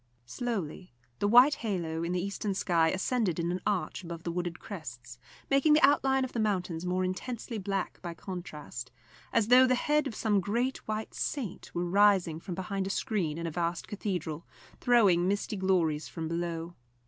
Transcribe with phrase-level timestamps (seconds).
[0.25, 4.57] Slowly the white halo in the eastern sky ascended in an arch above the wooded
[4.59, 8.89] crests, making the outline of the mountains more intensely black by contrast,
[9.31, 13.37] as though the head of some great white saint were rising from behind a screen
[13.37, 14.47] in a vast cathedral,
[14.79, 16.73] throwing misty glories from below.